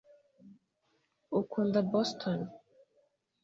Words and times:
ukunda 1.39 1.79
boston 1.91 2.39